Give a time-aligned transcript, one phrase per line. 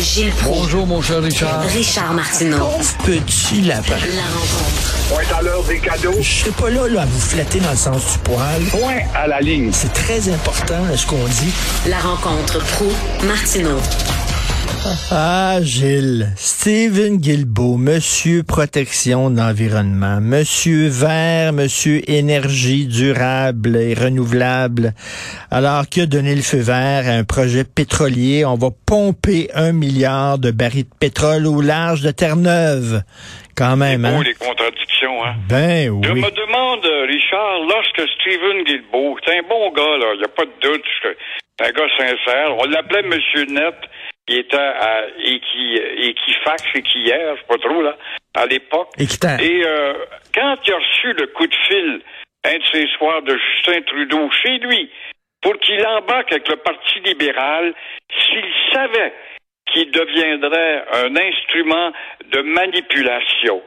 [0.00, 0.60] Gilles Proulx.
[0.60, 1.62] Bonjour, mon cher Richard.
[1.62, 2.68] Richard Martineau.
[3.04, 3.96] Petit lapin.
[4.14, 4.94] La rencontre.
[5.08, 6.14] Point à l'heure des cadeaux.
[6.20, 8.62] Je serai pas là, là à vous flatter dans le sens du poil.
[8.70, 9.70] Point à la ligne.
[9.72, 11.52] C'est très important ce qu'on dit?
[11.88, 12.86] La rencontre pro
[13.26, 13.78] martineau
[15.10, 16.28] Ah, Gilles.
[16.36, 24.92] Stephen Guilbeault, Monsieur Protection de l'Environnement, Monsieur Vert, Monsieur Énergie durable et renouvelable,
[25.50, 30.38] alors a donné le feu vert à un projet pétrolier, on va pomper un milliard
[30.38, 33.02] de barils de pétrole au large de Terre-Neuve.
[33.56, 34.16] Quand même, hein?
[34.18, 35.34] beau, les contradictions, hein?
[35.48, 36.20] Ben Je oui.
[36.20, 40.44] me demande, Richard, lorsque Stephen Guilbeault, c'est un bon gars, là, il n'y a pas
[40.44, 41.08] de doute, je-
[41.58, 43.74] c'est un gars sincère, on l'appelait Monsieur Net,
[44.28, 47.96] il était à Équi, Équifax, Équillère, je sais pas trop, là,
[48.34, 48.90] à l'époque.
[49.40, 49.94] Et euh,
[50.34, 52.00] quand il a reçu le coup de fil,
[52.44, 54.90] un de ces soirs de Justin Trudeau chez lui,
[55.42, 57.74] pour qu'il embarque avec le Parti libéral,
[58.10, 59.12] s'il savait
[59.72, 61.92] qu'il deviendrait un instrument
[62.30, 63.62] de manipulation.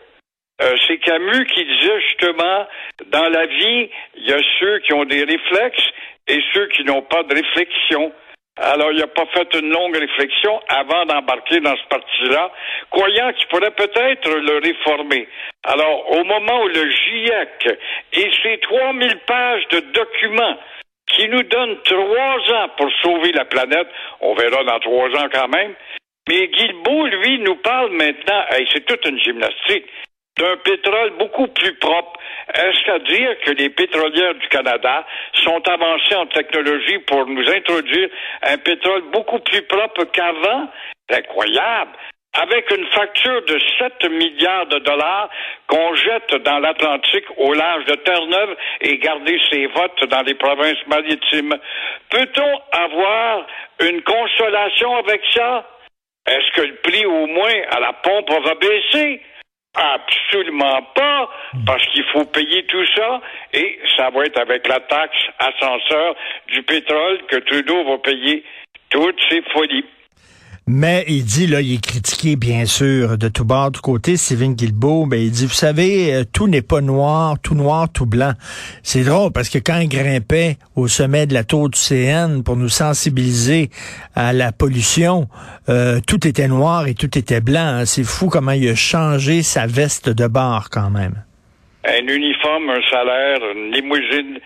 [0.61, 2.67] Euh, c'est Camus qui disait justement,
[3.08, 5.89] dans la vie, il y a ceux qui ont des réflexes
[6.27, 8.14] et ceux qui n'ont pas de réflexion.
[8.57, 12.52] Alors, il n'a pas fait une longue réflexion avant d'embarquer dans ce parti-là,
[12.89, 15.27] croyant qu'il pourrait peut-être le réformer.
[15.63, 17.80] Alors, au moment où le GIEC
[18.13, 20.58] et ses 3000 pages de documents
[21.08, 23.88] qui nous donnent trois ans pour sauver la planète,
[24.19, 25.73] on verra dans trois ans quand même,
[26.30, 29.86] mais Guilbeault, lui, nous parle maintenant, hey, c'est toute une gymnastique,
[30.37, 32.19] d'un pétrole beaucoup plus propre.
[32.53, 38.09] Est-ce à dire que les pétrolières du Canada sont avancées en technologie pour nous introduire
[38.43, 40.67] un pétrole beaucoup plus propre qu'avant?
[41.09, 41.91] C'est incroyable!
[42.33, 45.29] Avec une facture de 7 milliards de dollars
[45.67, 50.87] qu'on jette dans l'Atlantique au large de Terre-Neuve et garder ses votes dans les provinces
[50.87, 51.53] maritimes.
[52.09, 53.45] Peut-on avoir
[53.81, 55.67] une consolation avec ça?
[56.25, 59.21] Est-ce que le prix au moins à la pompe va baisser?
[59.73, 61.30] Absolument pas,
[61.66, 63.21] parce qu'il faut payer tout ça
[63.54, 66.15] et ça va être avec la taxe ascenseur
[66.48, 68.43] du pétrole que Trudeau va payer
[68.89, 69.86] toutes ces folies.
[70.73, 74.54] Mais il dit, là, il est critiqué, bien sûr, de tout bord, de côté, Stephen
[74.54, 78.32] Guilbeault, ben, il dit, vous savez, euh, tout n'est pas noir, tout noir, tout blanc.
[78.82, 82.55] C'est drôle, parce que quand il grimpait au sommet de la tour du CN pour
[82.55, 83.70] nous sensibiliser
[84.15, 85.27] à la pollution,
[85.67, 87.80] euh, tout était noir et tout était blanc.
[87.82, 87.86] hein.
[87.86, 91.21] C'est fou comment il a changé sa veste de bord, quand même.
[91.83, 94.39] Un uniforme, un salaire, une limousine,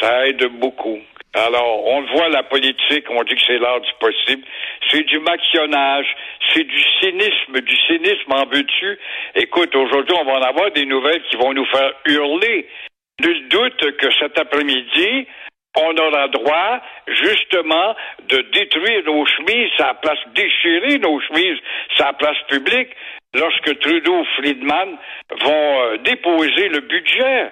[0.00, 0.98] ça aide beaucoup.
[1.34, 4.44] Alors, on voit, la politique, on dit que c'est l'art du possible.
[4.88, 6.06] C'est du maquillonnage,
[6.52, 8.98] c'est du cynisme, du cynisme en veux-tu?
[9.34, 12.68] Écoute, aujourd'hui, on va en avoir des nouvelles qui vont nous faire hurler.
[13.20, 15.26] Nul doute que cet après-midi,
[15.76, 17.96] on aura droit, justement,
[18.28, 21.58] de détruire nos chemises, sa place, déchirer nos chemises,
[21.96, 22.90] sa place publique,
[23.34, 24.96] lorsque Trudeau ou Friedman
[25.40, 27.50] vont euh, déposer le budget.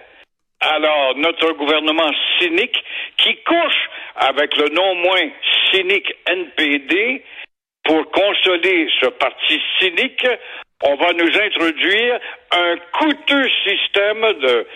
[0.65, 2.85] Alors, notre gouvernement cynique
[3.17, 5.29] qui couche avec le non moins
[5.73, 7.25] cynique NPD
[7.83, 10.25] pour consoler ce parti cynique,
[10.85, 12.21] on va nous introduire
[12.53, 14.67] un coûteux système de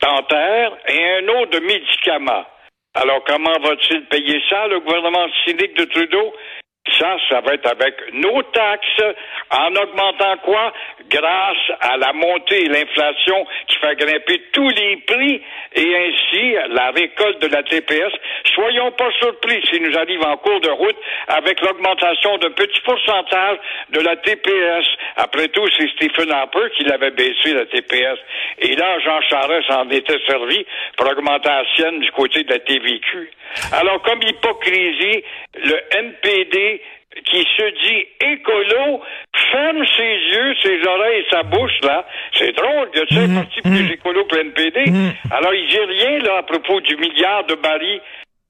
[0.00, 2.46] dentaire et un autre de médicaments.
[2.94, 6.32] Alors, comment va-t-il payer ça, le gouvernement cynique de Trudeau?
[6.98, 9.16] Ça, ça va être avec nos taxes,
[9.50, 10.70] en augmentant quoi?
[11.08, 15.42] Grâce à la montée et l'inflation qui fait grimper tous les prix
[15.74, 18.12] et ainsi la récolte de la TPS.
[18.54, 20.96] Soyons pas surpris s'il nous arrive en cours de route
[21.28, 23.58] avec l'augmentation d'un petit pourcentage
[23.90, 24.84] de la TPS.
[25.16, 28.18] Après tout, c'est Stephen Harper qui l'avait baissé, la TPS.
[28.58, 32.58] Et là, Jean Charest en était servi pour augmenter la sienne du côté de la
[32.58, 33.30] TVQ.
[33.72, 35.22] Alors, comme hypocrisie,
[35.54, 36.73] le MPD
[37.34, 39.02] qui se dit écolo
[39.50, 42.06] ferme ses yeux, ses oreilles et sa bouche, là.
[42.34, 44.84] C'est drôle, il y a un parti plus écolo que le NPD.
[45.30, 48.00] Alors, il dit rien, là, à propos du milliard de barils.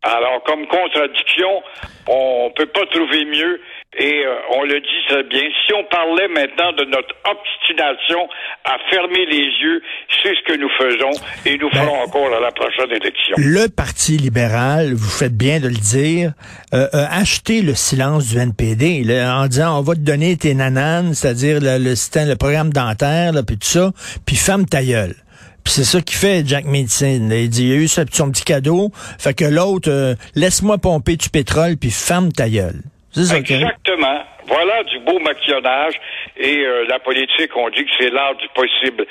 [0.03, 1.63] Alors, comme contradiction,
[2.09, 3.61] on peut pas trouver mieux.
[3.97, 5.43] Et euh, on le dit très bien.
[5.67, 8.29] Si on parlait maintenant de notre obstination
[8.65, 9.81] à fermer les yeux,
[10.23, 11.11] c'est ce que nous faisons
[11.47, 13.37] et nous ferons encore à la prochaine élection.
[13.39, 16.33] Le Parti libéral, vous faites bien de le dire,
[16.75, 20.55] euh, a acheté le silence du NPD là, en disant on va te donner tes
[20.55, 23.93] nananes, c'est-à-dire le, le, système- le programme dentaire, là, puis tout ça,
[24.27, 25.15] puis ferme ta gueule.
[25.63, 27.31] Puis c'est ça qu'il fait, Jack Medicine.
[27.33, 31.17] Il dit, il a eu son, son petit cadeau, fait que l'autre, euh, laisse-moi pomper
[31.17, 32.83] du pétrole, puis ferme ta gueule.
[33.23, 34.19] Ça Exactement.
[34.47, 35.95] Voilà du beau maquillonnage.
[36.37, 39.07] Et euh, la politique, on dit que c'est l'art du possible.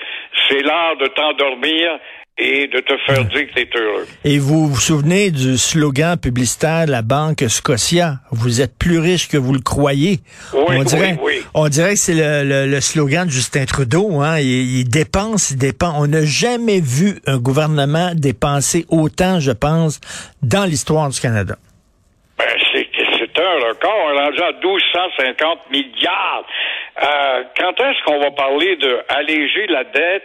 [0.49, 1.89] C'est l'art de t'endormir
[2.35, 4.07] et de te faire dire que tu es heureux.
[4.25, 9.27] Et vous vous souvenez du slogan publicitaire de la banque Scotia, vous êtes plus riche
[9.27, 10.19] que vous le croyez.
[10.53, 11.43] Oui, on dirait, oui, oui.
[11.53, 14.19] on dirait que c'est le, le- le slogan de Justin Trudeau.
[14.21, 14.39] Hein?
[14.39, 15.93] Il, il dépense, il dépense.
[15.97, 20.01] On n'a jamais vu un gouvernement dépenser autant, je pense,
[20.41, 21.55] dans l'histoire du Canada.
[23.43, 23.97] Un record.
[24.05, 26.45] On est rendu à 1250 milliards.
[27.01, 30.23] Euh, quand est-ce qu'on va parler de alléger la dette?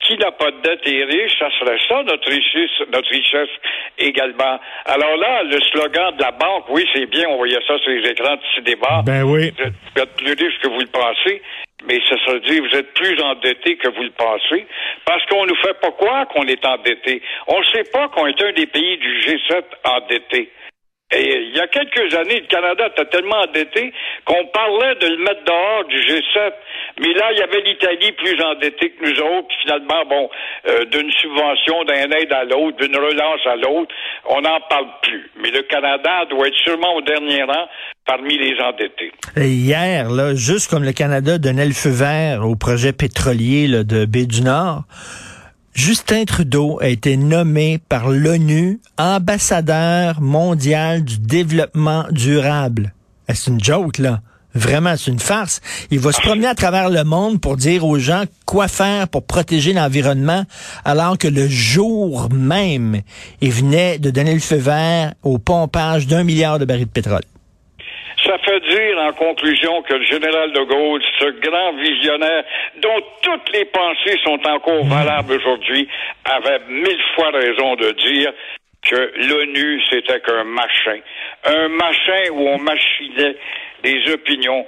[0.00, 3.48] Qui n'a pas de dette est riche, ça serait ça notre richesse, notre richesse
[3.98, 4.60] également.
[4.84, 8.10] Alors là, le slogan de la banque, oui, c'est bien, on voyait ça sur les
[8.10, 9.02] écrans de cinéma.
[9.06, 9.50] Ben oui.
[9.56, 11.42] Vous êtes, vous êtes plus riche que vous le pensez,
[11.88, 14.66] mais ça se dit vous êtes plus endetté que vous le pensez,
[15.06, 17.22] parce qu'on nous fait pas croire qu'on est endetté.
[17.48, 20.52] On ne sait pas qu'on est un des pays du G7 endetté.
[21.12, 23.92] Et il y a quelques années, le Canada était tellement endetté
[24.24, 26.52] qu'on parlait de le mettre dehors du G7.
[26.98, 29.48] Mais là, il y avait l'Italie plus endettée que nous autres.
[29.62, 30.28] Finalement, bon,
[30.66, 33.94] euh, d'une subvention, d'un aide à l'autre, d'une relance à l'autre,
[34.30, 35.30] on n'en parle plus.
[35.40, 37.68] Mais le Canada doit être sûrement au dernier rang
[38.04, 39.12] parmi les endettés.
[39.36, 43.84] Et hier, là, juste comme le Canada donnait le feu vert au projet pétrolier là,
[43.84, 44.82] de Baie du Nord,
[45.76, 52.94] Justin Trudeau a été nommé par l'ONU ambassadeur mondial du développement durable.
[53.28, 54.22] Eh, C'est une joke, là.
[54.54, 55.60] Vraiment, c'est une farce.
[55.90, 59.26] Il va se promener à travers le monde pour dire aux gens quoi faire pour
[59.26, 60.46] protéger l'environnement,
[60.86, 63.02] alors que le jour même,
[63.42, 67.20] il venait de donner le feu vert au pompage d'un milliard de barils de pétrole.
[68.76, 72.44] Dire en conclusion que le général de Gaulle, ce grand visionnaire
[72.82, 75.88] dont toutes les pensées sont encore valables aujourd'hui,
[76.26, 78.32] avait mille fois raison de dire
[78.82, 80.98] que l'ONU, c'était qu'un machin.
[81.44, 83.36] Un machin où on machinait
[83.82, 84.66] des opinions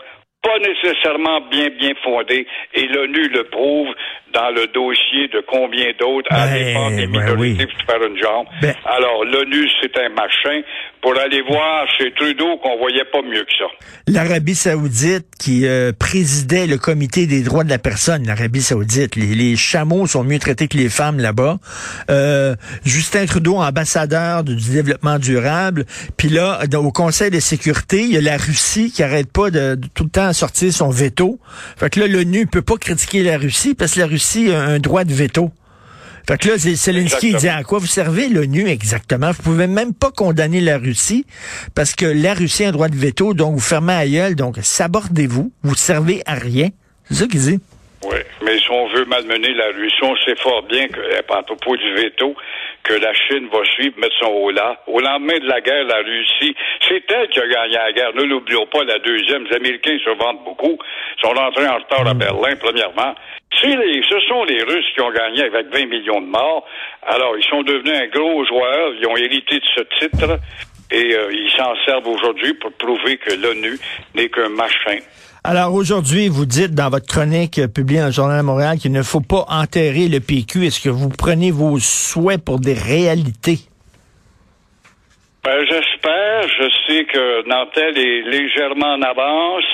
[0.49, 3.89] pas nécessairement bien bien fondées, et l'ONU le prouve
[4.33, 7.67] dans le dossier de combien d'autres à Ben, défendre les ben minorités oui.
[7.67, 8.47] pour faire une jambe.
[8.62, 10.61] Ben- Alors, l'ONU, c'est un machin
[11.00, 13.65] pour aller voir chez Trudeau qu'on voyait pas mieux que ça.
[14.06, 19.35] L'Arabie saoudite qui euh, présidait le comité des droits de la personne, l'Arabie saoudite, les,
[19.35, 21.56] les chameaux sont mieux traités que les femmes là-bas.
[22.11, 22.55] Euh,
[22.85, 25.85] Justin Trudeau, ambassadeur du développement durable.
[26.17, 29.75] Puis là, au Conseil de sécurité, il y a la Russie qui arrête pas de,
[29.77, 31.38] de tout le temps sortir son veto.
[31.76, 34.79] Fait que là, l'ONU peut pas critiquer la Russie parce que la Russie a un
[34.79, 35.50] droit de veto.
[36.29, 39.31] Fait que là, Zelensky dit à quoi vous servez l'ONU exactement?
[39.32, 41.25] Vous pouvez même pas condamner la Russie
[41.75, 44.58] parce que la Russie a un droit de veto, donc vous fermez à gueule, donc
[44.61, 46.69] sabordez-vous, vous servez à rien.
[47.08, 47.61] C'est ça qu'il dit.
[48.05, 51.76] Oui, mais si on veut malmener la Russie, on sait fort bien que, à propos
[51.76, 52.37] du veto,
[52.88, 54.81] que la Chine va suivre, mettre son haut là.
[54.87, 56.55] Au lendemain de la guerre, la Russie,
[56.88, 58.14] c'est elle qui a gagné la guerre.
[58.14, 59.44] Ne l'oublions pas, la deuxième.
[59.44, 60.79] Les Américains se vendent beaucoup.
[61.17, 63.14] Ils sont entrés en retard à Berlin, premièrement.
[63.62, 66.67] Les, ce sont les Russes qui ont gagné avec 20 millions de morts.
[67.02, 68.94] Alors, ils sont devenus un gros joueur.
[68.99, 70.38] Ils ont hérité de ce titre.
[70.90, 73.79] Et euh, ils s'en servent aujourd'hui pour prouver que l'ONU
[74.14, 74.99] n'est qu'un machin.
[75.44, 78.93] Alors aujourd'hui, vous dites dans votre chronique euh, publiée dans le Journal de Montréal qu'il
[78.93, 80.67] ne faut pas enterrer le PQ.
[80.67, 83.58] Est-ce que vous prenez vos souhaits pour des réalités?
[85.44, 86.49] Ben, j'espère.
[86.49, 89.64] Je sais que Nantel est légèrement en avance.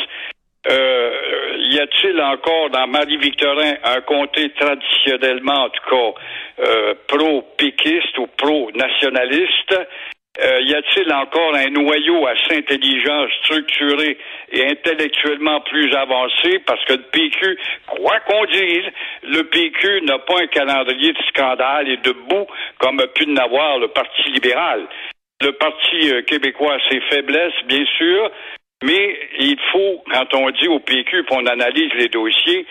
[0.71, 1.11] Euh,
[1.59, 9.75] y a-t-il encore dans Marie-Victorin un comté traditionnellement, en tout cas, euh, pro-péquiste ou pro-nationaliste?
[10.41, 14.19] Euh, y a-t-il encore un noyau assez intelligent, structuré
[14.51, 16.59] et intellectuellement plus avancé?
[16.67, 17.57] Parce que le PQ,
[17.87, 18.87] quoi qu'on dise,
[19.23, 22.47] le PQ n'a pas un calendrier de scandale et de boue
[22.79, 24.89] comme a pu n'avoir le Parti libéral.
[25.41, 28.31] Le Parti euh, québécois a ses faiblesses, bien sûr,
[28.85, 32.67] mais il faut, quand on dit au PQ, puis on analyse les dossiers,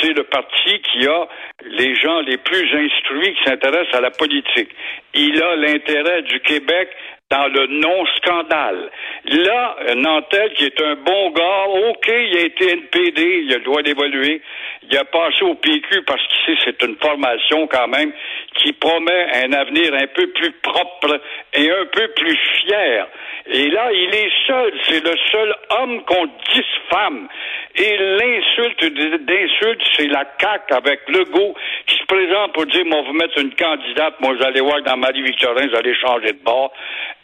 [0.00, 1.26] c'est le parti qui a
[1.64, 4.70] les gens les plus instruits qui s'intéressent à la politique.
[5.14, 6.88] Il a l'intérêt du Québec
[7.30, 8.90] dans le non-scandale.
[9.24, 13.64] Là, Nantel, qui est un bon gars, OK, il a été NPD, il a le
[13.64, 14.40] droit d'évoluer.
[14.88, 18.12] Il a passé au PQ parce qu'ici, c'est une formation quand même
[18.54, 21.20] qui promet un avenir un peu plus propre
[21.54, 23.08] et un peu plus fier.
[23.48, 24.72] Et là, il est seul.
[24.84, 27.28] C'est le seul homme contre dix femmes.
[27.74, 28.84] Et l'insulte
[29.26, 31.54] d'insulte, c'est la CAQ avec Legault
[31.86, 35.68] qui se présente pour dire, moi, vous mettre une candidate, moi, allez voir dans Marie-Victorin,
[35.74, 36.72] allez changer de bord.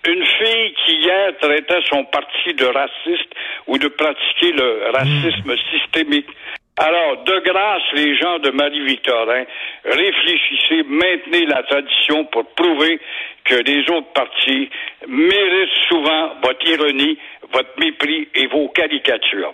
[0.04, 3.32] Une fille qui hier traitait son parti de raciste
[3.68, 6.28] ou de pratiquer le racisme systémique.
[6.76, 9.44] Alors, de grâce, les gens de Marie-Victorin,
[9.84, 12.98] réfléchissez, maintenez la tradition pour prouver
[13.44, 14.70] que les autres partis
[15.06, 17.18] méritent souvent votre ironie,
[17.52, 19.52] votre mépris et vos caricatures.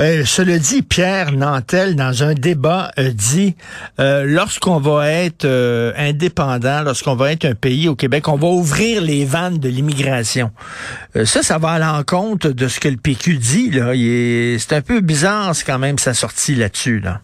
[0.00, 3.54] Euh, cela dit, Pierre Nantel, dans un débat, a dit
[4.00, 8.48] euh, lorsqu'on va être euh, indépendant, lorsqu'on va être un pays au Québec, on va
[8.48, 10.50] ouvrir les vannes de l'immigration.
[11.16, 13.70] Euh, ça, ça va à l'encontre de ce que le PQ dit.
[13.70, 13.92] Là.
[14.58, 17.00] C'est un peu bizarre quand même sa sortie là-dessus.
[17.00, 17.20] Là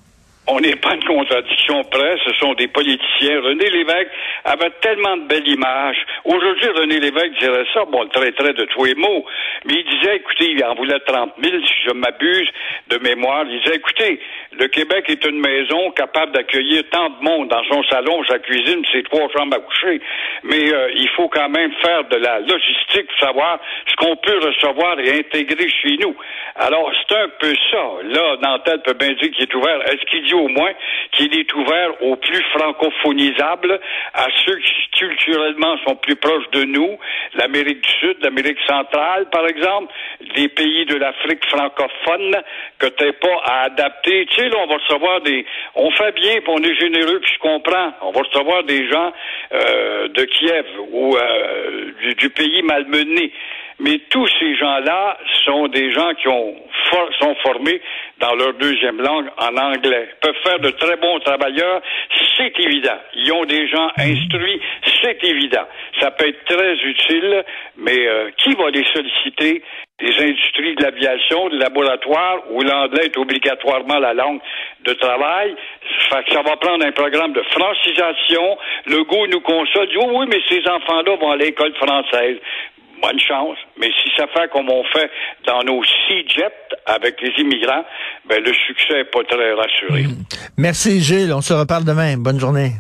[0.51, 3.41] on n'est pas contradiction près, ce sont des politiciens.
[3.41, 4.11] René Lévesque
[4.45, 5.97] avait tellement de belles images.
[6.25, 9.25] Aujourd'hui, René Lévesque dirait ça, bon, le traiterait de tous les mots,
[9.65, 12.49] mais il disait, écoutez, il en voulait 30 000, si je m'abuse
[12.89, 14.21] de mémoire, il disait, écoutez,
[14.53, 18.85] le Québec est une maison capable d'accueillir tant de monde dans son salon, sa cuisine,
[18.93, 20.01] ses trois chambres à coucher,
[20.45, 24.39] mais euh, il faut quand même faire de la logistique pour savoir ce qu'on peut
[24.39, 26.15] recevoir et intégrer chez nous.
[26.57, 27.85] Alors, c'est un peu ça.
[28.05, 29.81] Là, Nantel peut bien dire qu'il est ouvert.
[29.89, 30.73] Est-ce qu'il dit au moins
[31.13, 33.81] qu'il est ouvert aux plus francophonisables,
[34.15, 36.99] à ceux qui culturellement sont plus proches de nous,
[37.35, 39.93] l'Amérique du Sud, l'Amérique centrale, par exemple,
[40.37, 42.37] les pays de l'Afrique francophone,
[42.79, 44.27] que t'es pas à adapter.
[44.27, 45.47] Tu sais, là, on va recevoir des...
[45.75, 47.93] On fait bien, puis on est généreux, puis je comprends.
[48.03, 49.13] On va recevoir des gens
[49.53, 53.33] euh, de Kiev ou euh, du, du pays malmené.
[53.79, 56.55] Mais tous ces gens-là sont des gens qui ont
[57.19, 57.81] sont formés
[58.21, 60.09] dans leur deuxième langue en anglais.
[60.13, 61.81] Ils peuvent faire de très bons travailleurs,
[62.37, 62.99] c'est évident.
[63.15, 64.61] Ils ont des gens instruits,
[65.03, 65.67] c'est évident.
[66.01, 67.45] Ça peut être très utile,
[67.77, 69.63] mais euh, qui va les solliciter?
[69.99, 74.41] Des industries de l'aviation, des laboratoires, où l'anglais est obligatoirement la langue
[74.83, 75.55] de travail.
[76.09, 78.57] Fait que ça va prendre un programme de francisation.
[78.87, 82.39] Le goût nous console, dit, oh oui, mais ces enfants-là vont à l'école française
[83.01, 83.57] bonne chance.
[83.79, 85.11] Mais si ça fait comme on fait
[85.47, 86.53] dans nos six jets
[86.87, 87.85] avec les immigrants,
[88.29, 90.05] ben le succès n'est pas très rassuré.
[90.57, 92.17] Merci Gilles, on se reparle demain.
[92.17, 92.73] Bonne journée.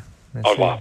[0.44, 0.78] Au revoir.